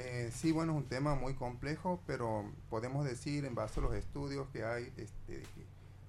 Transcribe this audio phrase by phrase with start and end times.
[0.00, 3.94] Eh, sí, bueno, es un tema muy complejo, pero podemos decir en base a los
[3.94, 5.42] estudios que hay este,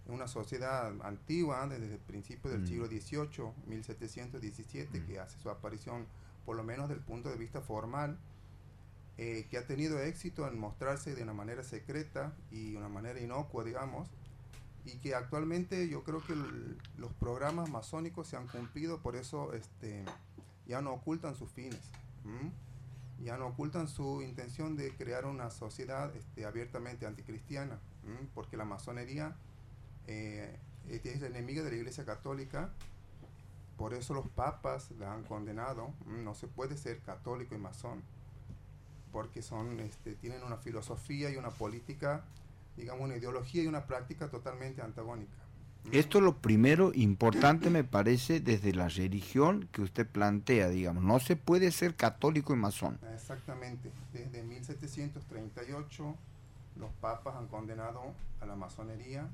[0.06, 2.68] en una sociedad antigua, desde el principio del Mm.
[2.68, 5.08] siglo XVIII, 1717, Mm.
[5.08, 6.06] que hace su aparición,
[6.46, 8.20] por lo menos desde el punto de vista formal,
[9.18, 13.64] eh, que ha tenido éxito en mostrarse de una manera secreta y una manera inocua,
[13.64, 14.08] digamos,
[14.86, 20.06] y que actualmente yo creo que los programas masónicos se han cumplido, por eso este,
[20.68, 21.82] ya no ocultan sus fines.
[23.24, 27.80] Ya no ocultan su intención de crear una sociedad este, abiertamente anticristiana,
[28.34, 29.36] porque la masonería
[30.08, 30.58] eh,
[30.88, 32.70] es enemiga de la Iglesia Católica,
[33.78, 38.04] por eso los papas la han condenado, no se puede ser católico y masón
[39.12, 42.24] porque son este, tienen una filosofía y una política,
[42.78, 45.38] digamos, una ideología y una práctica totalmente antagónica.
[45.92, 51.20] Esto es lo primero importante me parece desde la religión que usted plantea, digamos, no
[51.20, 53.00] se puede ser católico y masón.
[53.14, 53.90] Exactamente.
[54.14, 56.16] Desde 1738
[56.76, 59.28] los papas han condenado a la masonería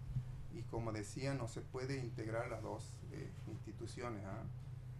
[0.53, 4.23] y como decía, no se puede integrar las dos eh, instituciones.
[4.25, 4.43] ¿ah?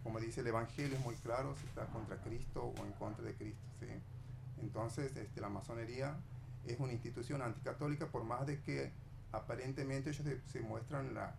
[0.04, 3.34] Como dice el Evangelio, es muy claro si está contra Cristo o en contra de
[3.34, 3.64] Cristo.
[3.80, 3.88] ¿sí?
[4.62, 6.18] Entonces, este, la masonería
[6.66, 8.92] es una institución anticatólica por más de que
[9.32, 11.34] aparentemente ellos se, se muestran la,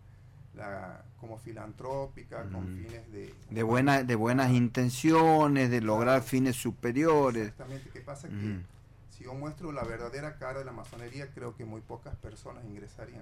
[0.55, 2.83] la- como filantrópica, con Mm.
[2.83, 3.33] fines de...
[3.49, 7.47] De, buena, de buenas intenciones, de lograr fines superiores.
[7.49, 8.27] Exactamente, ¿qué pasa?
[8.27, 8.61] Que Ujú.
[9.09, 13.15] si yo muestro la verdadera cara de la masonería, creo que muy pocas personas ingresarían.